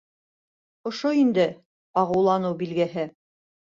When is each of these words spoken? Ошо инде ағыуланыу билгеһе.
Ошо 0.93 1.13
инде 1.25 1.47
ағыуланыу 2.05 2.61
билгеһе. 2.67 3.11